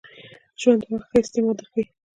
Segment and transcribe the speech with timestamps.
[0.61, 1.85] ژوند د وخت ښه استعمال در ښایي.